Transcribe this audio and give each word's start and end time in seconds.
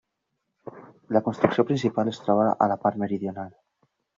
La 1.17 1.21
construcció 1.27 1.67
principal 1.73 2.11
es 2.15 2.23
troba 2.25 2.49
a 2.67 2.71
la 2.73 2.79
part 2.87 3.01
meridional. 3.05 3.57